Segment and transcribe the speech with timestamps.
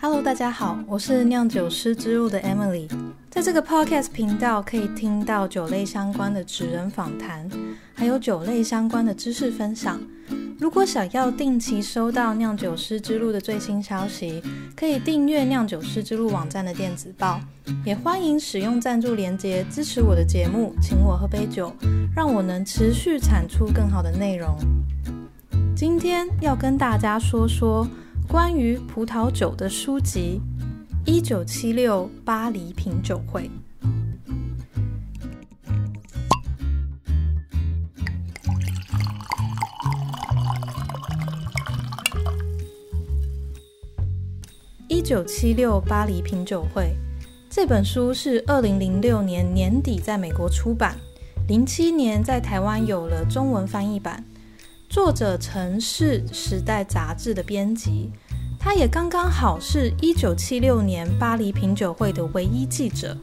[0.00, 2.88] Hello，大家好，我是酿酒师之路的 Emily。
[3.28, 7.50] 在这个 Podcast 频道，可以听到酒类相关的职人访谈，
[7.94, 10.00] 还有酒类相关的知识分享。
[10.60, 14.40] 如果想要定期收到酿酒师之路的最新消息，
[14.76, 17.40] 可以订阅酿酒师之路网站的电子报。
[17.84, 21.74] 也欢迎使用赞助连接支持我的节目，请我喝杯酒，
[22.14, 24.56] 让我能持续产出更好的内容。
[25.74, 27.84] 今天要跟大家说说。
[28.30, 30.38] 关于葡萄酒的书籍，
[31.10, 33.44] 《一九七六巴黎品酒会》。
[44.88, 46.94] 一九七六巴黎品酒会
[47.48, 50.98] 这本书是二零零六年年底在美国出版，
[51.46, 54.22] 零七年在台湾有了中文翻译版。
[54.88, 58.10] 作者曾是《时代》杂志的编辑，
[58.58, 63.14] 他也刚刚好是一九七六年巴黎品酒会的唯一记者。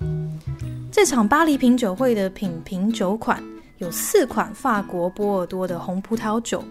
[0.92, 3.44] 这场巴黎品酒会的品评酒款
[3.80, 6.64] 有四款法国波尔多的红葡萄酒，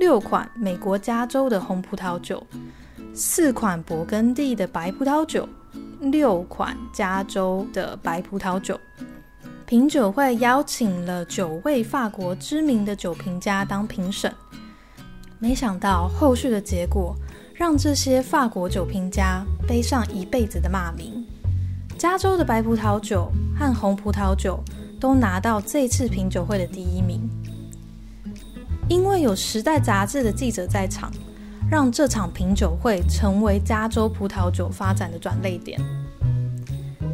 [0.00, 2.44] 六款美国加州的红葡萄酒，
[3.14, 5.48] 四款勃艮第的白葡萄酒，
[6.00, 8.78] 六款加州的白葡萄酒。
[9.66, 14.32] 品酒会邀请了九位法国知名的酒评家当评审，
[15.38, 17.16] 没想到后续的结果
[17.54, 21.24] 让这些法国酒评家背上一辈子的骂名。
[21.96, 24.62] 加州的白葡萄酒和红葡萄酒
[25.00, 27.26] 都拿到这次品酒会的第一名，
[28.86, 31.10] 因为有《时代》杂志的记者在场，
[31.70, 35.80] 让这场品酒会成为加州葡萄酒发展的转捩点。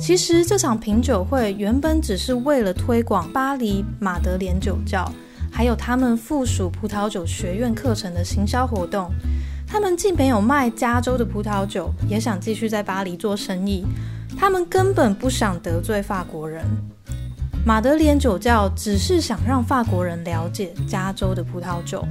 [0.01, 5.05] 其实这场品酒会原本只是为了推广巴黎马德莲酒窖，
[5.53, 9.11] 还有他们附属葡萄酒学院课程的行销活动。
[9.67, 13.84] 他们既没有卖加州的葡萄酒，也想继续在巴黎做生意。
[14.37, 16.65] 他们根本不想得罪法国人。
[17.65, 22.03] 马德莲酒窖只是想让法国人了解加州的葡萄酒。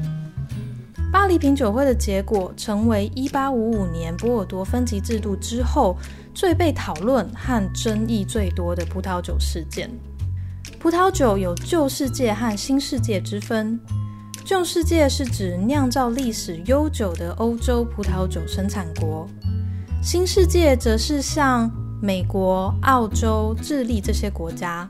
[1.11, 5.97] 巴黎品酒会的结果，成为1855年波尔多分级制度之后
[6.35, 9.89] 最被讨论和争议最多的葡萄酒事件。
[10.79, 13.79] 葡萄酒有旧世界和新世界之分。
[14.45, 19.27] 旧世界是指酿造历史悠久的欧洲葡萄酒生产国，
[20.01, 21.69] 新世界则是像
[22.01, 24.89] 美国、澳洲、智利这些国家，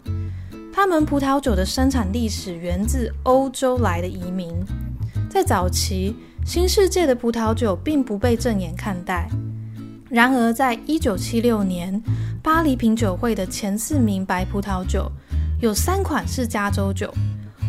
[0.71, 4.53] 他们葡萄酒的生产历史源自欧洲来的移民。
[5.29, 9.29] 在早期，新世界的葡萄酒并不被正眼看待。
[10.09, 12.01] 然而，在一九七六年
[12.41, 15.09] 巴黎品酒会的前四名白葡萄酒，
[15.61, 17.13] 有三款是加州酒，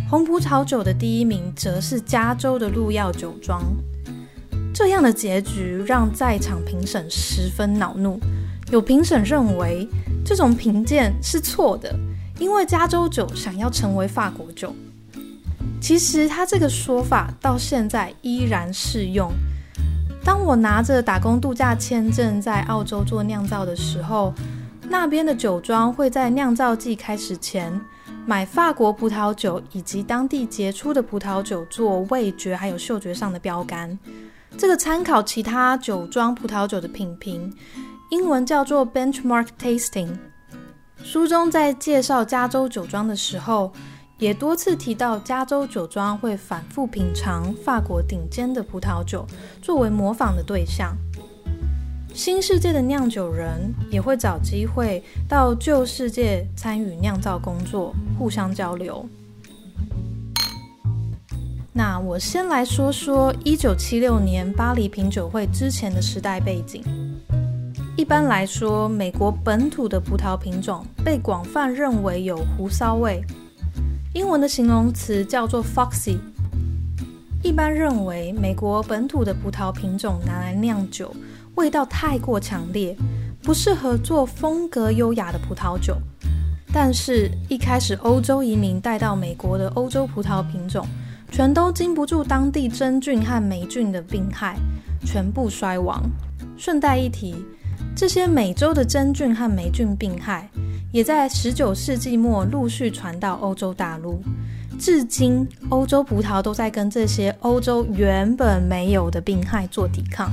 [0.09, 3.62] 红葡萄酒的第一名则是加州的路耀酒庄。
[4.72, 8.19] 这样的结局让在场评审十分恼怒。
[8.71, 9.87] 有评审认为，
[10.25, 11.94] 这种评鉴是错的，
[12.38, 14.75] 因为加州酒想要成为法国酒。
[15.81, 19.33] 其实他这个说法到现在依然适用。
[20.23, 24.33] 当我拿着打工度假签证在澳洲做酿造的时候，
[24.89, 27.81] 那边的酒庄会在酿造季开始前
[28.27, 33.99] 买法国葡萄酒以及当地杰出的葡萄酒做味觉还有嗅觉上的标杆。
[34.59, 37.51] 这个参考其他酒庄葡萄酒的品评，
[38.11, 40.11] 英文叫做 benchmark tasting。
[41.03, 43.73] 书中在介绍加州酒庄的时候。
[44.21, 49.27] 也多次提到，加州酒庄会反复品尝法国顶尖的葡萄酒，
[49.63, 50.95] 作为模仿的对象。
[52.13, 59.09] 新世界的酿酒人也会找机会到旧世界参与酿造工作，互相交流。
[61.73, 66.85] 那我先来说说一九七六年巴黎品酒会之前的时代背景。
[67.97, 73.25] 一般来说，美国本土的葡萄品种被广泛认为有胡骚味。
[74.12, 76.19] 英文的形容词叫做 foxy。
[77.44, 81.15] 一般认为，美国本土的葡萄品种拿来酿酒，
[81.54, 82.97] 味道太过强烈，
[83.41, 85.97] 不适合做风格优雅的葡萄酒。
[86.72, 90.84] 但是，一开始欧洲移民带到美国的欧洲葡萄品种，
[91.30, 94.56] 全都经不住当地真菌和霉菌的病害，
[95.06, 96.03] 全部衰亡。
[96.56, 97.36] 顺带一提，
[97.95, 100.51] 这些美洲的真菌和霉菌病害。
[100.92, 104.21] 也在十九世纪末陆续传到欧洲大陆，
[104.78, 110.33] 至今欧洲葡萄都在跟这些欧洲原本没有的病害做抵抗。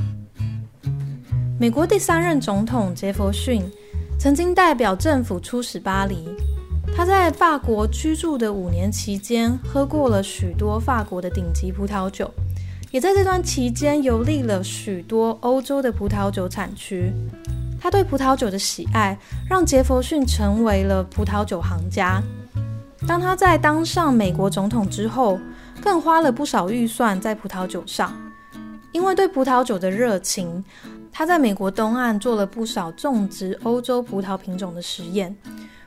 [1.60, 3.64] 美国第三任总统杰弗逊
[4.20, 6.28] 曾经代表政府出使巴黎，
[6.96, 12.32] 他在法国居住的五年期间，喝过了许多法国的顶级葡萄酒，
[12.90, 17.14] 也在这段期间游历了许多欧洲的葡萄酒产区。
[17.88, 19.18] 他对葡萄酒的喜爱，
[19.50, 22.22] 让杰佛逊成为了葡萄酒行家。
[23.08, 25.40] 当他在当上美国总统之后，
[25.82, 28.14] 更花了不少预算在葡萄酒上。
[28.92, 30.62] 因为对葡萄酒的热情，
[31.14, 35.34] 他在美国东岸做了不少种植欧洲葡萄品种的实验。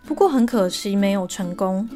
[0.06, 1.86] 不过很可惜，没有成功。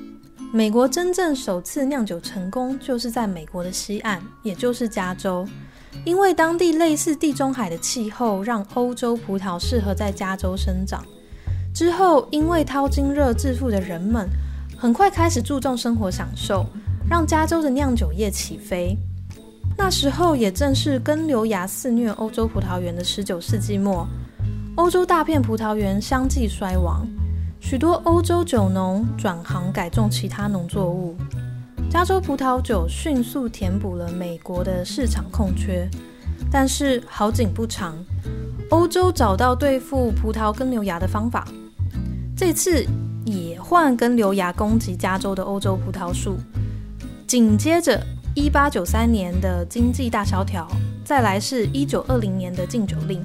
[0.53, 5.49] 美国真正首次酿酒成功，就是在美国的西岸，也就是加州。
[6.05, 11.05] 因为当地类似地中海的气候，让欧洲葡萄适合在加州生长。
[11.75, 14.29] 之后，因为淘金热致富的人们
[14.77, 16.67] 很快开始注重生活享受，
[17.09, 18.97] 让加州的酿酒业起飞。
[19.77, 24.07] 那时候也正是根瘤芽肆虐欧洲葡萄园的十九世纪末，
[24.77, 27.05] 欧洲大片葡萄园相继衰亡，
[27.61, 31.17] 许多欧洲酒农转行改种其他农作物。
[31.95, 35.89] 加州葡萄酒迅速填补了美国的市场空缺，
[36.51, 37.97] 但是好景不长，
[38.71, 41.47] 欧洲找到对付葡萄根瘤牙的方法。
[42.37, 42.85] 这次
[43.25, 46.37] 也换根瘤牙攻击加州的欧洲葡萄树。
[47.29, 48.05] 紧接着，
[48.35, 50.67] 一八九三年的经济大萧条，
[51.05, 53.25] 再来是一九二零年的禁酒令，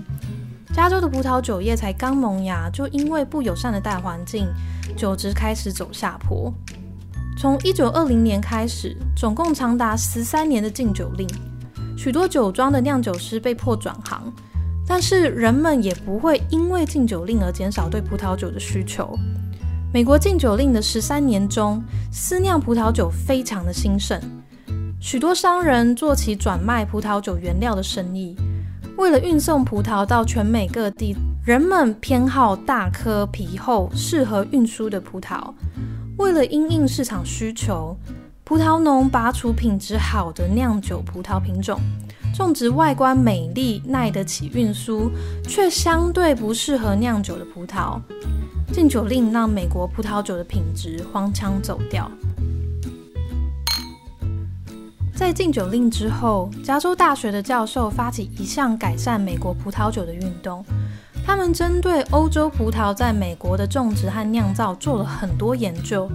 [0.76, 4.48] 加州的葡萄酒业才刚萌芽，就因为不友善的大环境，
[4.96, 6.54] 酒质开始走下坡。
[7.40, 11.26] 从一九二零年开始，总共长达十三年的禁酒令，
[11.98, 14.22] 许多酒庄的酿酒师被迫转行，
[14.86, 19.18] 但是人们也不会因为禁酒令而减少对葡萄酒的需求。
[19.94, 21.82] 美国禁酒令的十三年中，
[22.12, 24.20] 私酿葡萄酒非常的兴盛，
[25.00, 28.36] 许多商人做起转卖葡萄酒原料的生意。
[28.98, 31.16] 为了运送葡萄到全美各地，
[31.46, 35.54] 人们偏好大颗、皮厚、适合运输的葡萄。
[36.20, 37.96] 为了因应市场需求，
[38.44, 41.80] 葡萄农拔除品质好的酿酒葡萄品种，
[42.36, 45.10] 种植外观美丽、耐得起运输
[45.48, 47.98] 却相对不适合酿酒的葡萄。
[48.74, 52.12] 禁酒令让美国葡萄酒的品质荒腔走调。
[55.16, 60.66] 在禁酒令之后，加州大学的教授发起一项改善美国葡萄酒的运动。
[61.26, 66.10] 他们针对欧洲葡萄在美国的种植和酿造做了很多研究，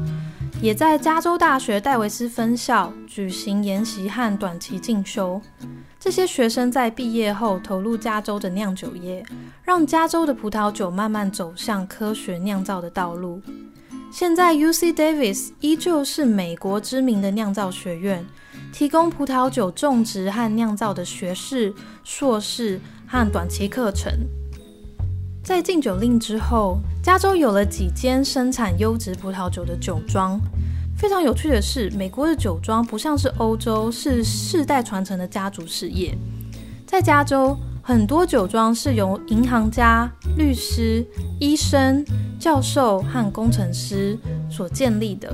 [0.61, 5.41] 也在加州大学戴维斯分校举行研习和短期进修。
[5.99, 9.25] 这些学生在毕业后投入加州的酿酒业，
[9.63, 13.41] 让加州的葡萄酒慢慢走向科学酿造的道路。
[14.11, 18.25] 现在，U C Davis 依旧是美国知名的酿造学院，
[18.73, 21.75] 提供葡萄酒种植和酿造的学士、
[22.05, 22.79] 硕士
[23.09, 24.13] 和短期课程。
[25.45, 30.41] 在禁酒令之后，加州有了几间生产优质葡萄酒的酒庄。
[30.97, 36.17] 非常有趣的是，美国的酒庄不像是欧洲，是世代传承的家族事业。
[36.87, 41.07] 在加州，很多酒庄是由银行家、律师、
[41.39, 42.03] 医生、
[42.41, 44.19] 教授和工程师
[44.49, 45.31] 所建立的。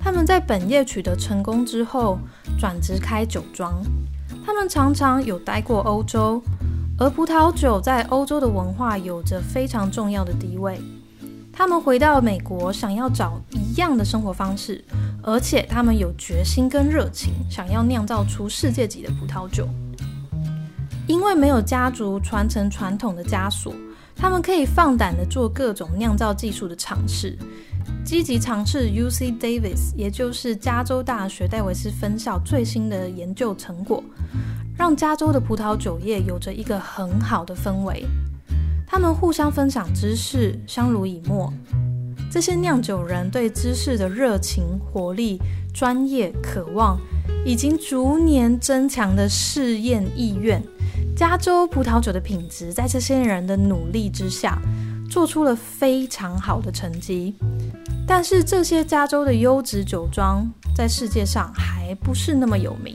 [0.00, 2.18] 他们在本业取得成功之后，
[2.58, 3.74] 转职开酒庄。
[4.46, 6.42] 他们常常有待过欧洲。
[6.98, 10.80] 而葡萄酒在欧洲的文化有着非常重要的地位。
[11.52, 14.82] 他们回到美国，想要找一样的生活方式，
[15.22, 19.68] 而且他们有决心跟热情，想要酿造出世界级的葡萄酒。
[21.06, 23.74] 因为没有家族传承传统的枷锁，
[24.14, 27.38] 他们可以放胆的做各种酿造技术的尝试，
[28.04, 34.02] 积极尝试 U C Davis，也就是加州大学戴维斯分校最新的研究成果。
[34.78, 38.04] 让加州的葡萄酒业有着一个很好的氛围，
[38.86, 41.52] 他们互相分享知识，相濡以沫。
[42.30, 45.40] 这些酿酒人对知识的热情、活力、
[45.72, 46.98] 专业、渴望，
[47.44, 50.62] 已经逐年增强的试验意愿。
[51.16, 54.60] 加州葡萄酒的品质，在这些人的努力之下，
[55.08, 57.34] 做出了非常好的成绩。
[58.06, 62.94] 但是，这些加州的优质酒庄在世界上还不是那么有名。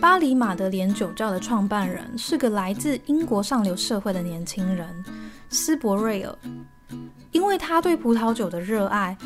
[0.00, 4.86] 巴黎马德莲酒窖的创办人是个来自英国上流社会的年轻人
[5.48, 6.32] 斯伯瑞尔。
[7.32, 9.16] 因为他对葡萄酒的热爱，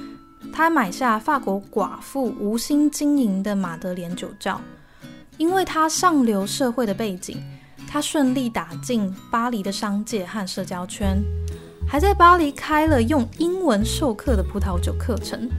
[0.50, 4.58] 他买下法国寡妇无心经营的马德莲酒窖。
[5.36, 7.36] 因为他上流社会的背景，
[7.86, 11.22] 他顺利打进巴黎的商界和社交圈，
[11.86, 15.50] 还在巴黎开了用英文授课的葡萄酒课程。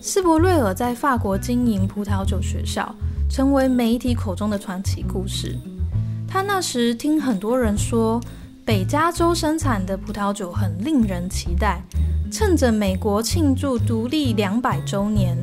[0.00, 2.94] 斯伯瑞尔在法国经营葡萄酒学校。
[3.28, 5.58] 成为媒体口中的传奇故事。
[6.26, 8.20] 他那时听很多人说，
[8.64, 11.82] 北加州生产的葡萄酒很令人期待。
[12.32, 15.36] 趁着美国庆祝独立两百周年，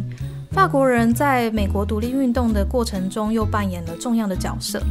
[0.51, 4.81] 法国人在美国独立运动的过程中又扮演了重要的角色，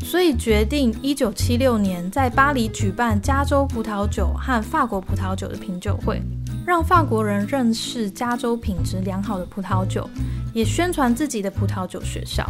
[0.00, 6.22] 所以决定一九七六年在巴黎举办加州葡萄酒和法国葡萄酒的品酒会，
[6.66, 10.08] 让法国人认识加州品质良好的葡萄酒，
[10.52, 12.48] 也宣传自己的葡萄酒学校。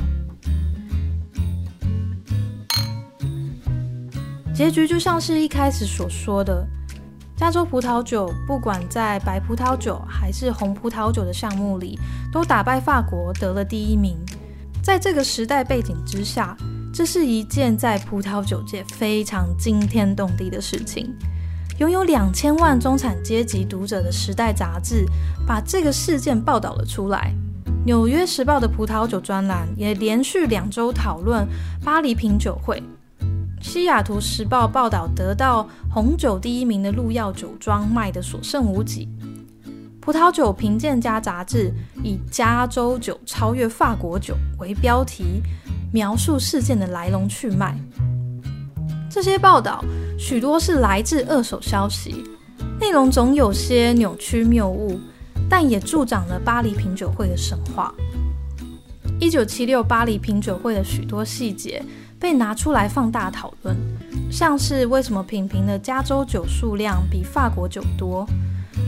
[4.55, 6.67] 结局就像是一开始所说的。
[7.37, 11.99] 加州葡萄酒不管在白葡萄酒还是红葡萄酒的项目里，
[12.31, 14.19] 都打败法国得了第一名。
[14.83, 16.55] 在这个时代背景之下，
[16.93, 21.11] 这是一件在葡萄酒界非常惊天动地的事情。
[21.79, 25.07] 拥有两千万中产阶级读者的《时代》杂志，
[25.47, 27.35] 把这个事件报道了出来。
[27.83, 31.47] 《纽约时报》的葡萄酒专栏也连续两周讨论
[31.83, 32.83] 巴黎品酒会。
[33.63, 39.09] 西雅图时报报道，得到红酒第一名的鹿药酒庄卖得所剩无几。
[39.99, 41.73] 葡萄酒评鉴家杂志
[42.03, 45.43] 以“加州酒超越法国酒”为标题，
[45.91, 47.79] 描述事件的来龙去脉。
[49.09, 49.83] 这些报道
[50.19, 52.25] 许多是来自二手消息，
[52.79, 54.99] 内容总有些扭曲谬误，
[55.51, 57.93] 但也助长了巴黎品酒会的神话。
[59.21, 61.85] 一九七六巴黎品酒会的许多细节。
[62.21, 63.75] 被拿出来放大讨论，
[64.31, 68.27] 像是为什么品评的加州酒数量比法国酒多？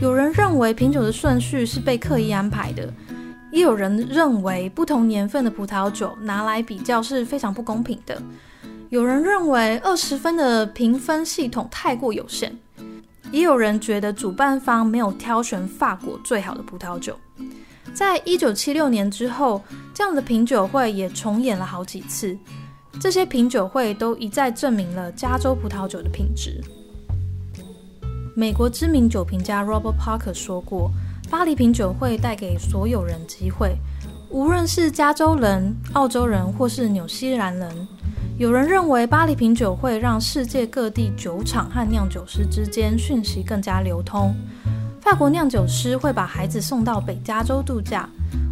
[0.03, 2.93] 有人认为品酒的顺序是被刻意安排的，
[3.51, 8.21] 也有人认为不同年份的葡萄酒拿来比较是非常不公平的。
[8.91, 12.55] 有人认为二十分的评分系统太过有限，
[13.33, 17.19] 也有人觉得主办方没有挑选法国最好的葡萄酒。
[17.95, 19.61] 在一九七六年之后，
[19.93, 22.37] 这样的品酒会也重演了好几次。
[23.01, 26.63] 这些品酒会都一再证明了加州葡萄酒的品质。
[28.37, 30.91] 美国知名酒评家 Robert Parker 说过
[31.31, 33.77] ：“巴黎品酒会带给所有人机会，
[34.31, 37.89] 无论是加州人、澳洲人或是纽西兰人。
[38.39, 44.35] 有人认为巴黎品酒会让世界各地酒厂和酿酒师之间讯息更加流通。
[45.01, 48.09] 法国酿酒师会把孩子送到北加州度假，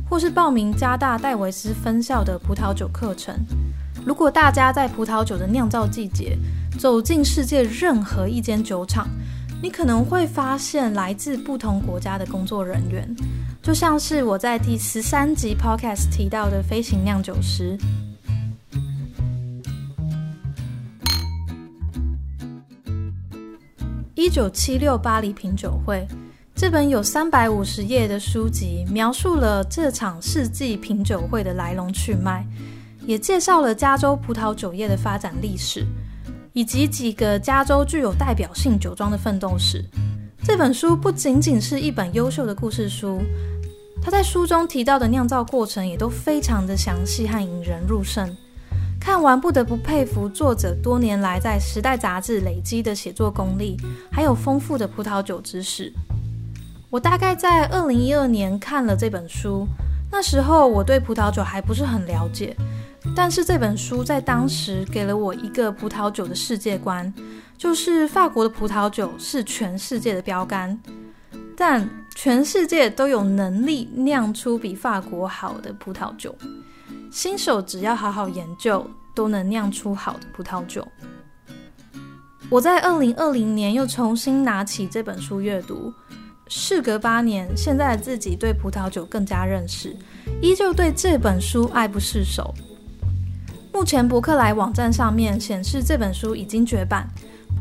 [0.09, 3.35] 或是报名加大戴维斯分校的葡萄酒课程。”
[4.05, 6.37] 如果大家在葡萄酒的酿造季节
[6.79, 9.09] 走进世界任何一间酒厂，
[9.63, 13.09] 你可能会发现来自不同国家的工作人员，
[13.63, 17.79] 就像是我在第十三集 Podcast 提到的飞行酿酒师。
[24.21, 26.07] 一九七六巴黎品酒会
[26.55, 32.47] 这本有三百五十页的书籍，描述了这场世纪品酒会的来龙去脉。
[33.07, 35.87] 也介绍了加州葡萄酒业的发展历史，
[36.53, 39.83] 以及几个加州具有代表性酒庄的奋斗史。
[40.45, 43.23] 这本书不仅仅是一本优秀的故事书，
[44.03, 48.31] 他在书中提到的酿造过程也都非常的详细和引人入胜。
[49.01, 53.79] 看完不得不佩服作者多年来在《时代》杂志累积的写作功力，
[54.13, 55.91] 还有丰富的葡萄酒知识。
[56.91, 59.67] 我大概在二零一二年看了这本书，
[60.13, 62.55] 那时候我对葡萄酒还不是很了解。
[63.17, 67.13] 但是这本书在当时给了我一个葡萄酒的世界观，
[67.57, 70.79] 就是法国的葡萄酒是全世界的标杆，
[71.57, 76.37] 但全世界都有能力酿出比法国好的葡萄酒，
[77.11, 80.87] 新手只要好好研究，都能酿出好的葡萄酒。
[82.49, 85.93] 我在二零二零年又重新拿起这本书阅读，
[86.47, 89.97] 事隔八年，现在的自己对葡萄酒更加认识，
[90.41, 92.55] 依旧对这本书爱不释手。
[93.73, 97.09] 目前博客来网站上面显示这本书已经绝版，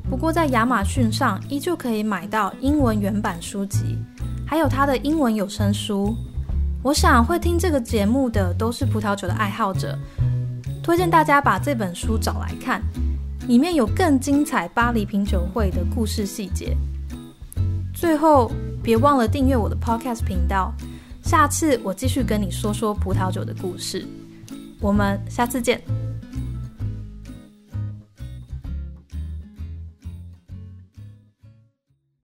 [0.09, 3.97] 不过在亚马逊上依旧可以买到英文原版书籍，
[4.45, 6.15] 还有它的英文有声书。
[6.81, 9.97] 我想会听这个节目的都是葡萄酒的爱好者，
[10.81, 12.81] 推荐大家把这本书找来看，
[13.47, 16.75] 里面有更精彩巴黎品酒会的故事细节。
[17.93, 18.49] 最后
[18.81, 20.73] 别忘了订阅我的 Podcast 频道，
[21.21, 24.07] 下次我继续跟你说说葡萄酒的故事。
[24.79, 26.08] 我们下次见。